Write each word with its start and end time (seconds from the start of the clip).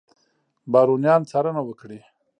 بارونیان 0.71 1.21
څارنه 1.29 1.61
وکړي. 1.65 1.99